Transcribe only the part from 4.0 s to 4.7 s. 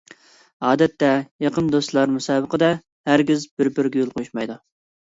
يول قويۇشمايدۇ.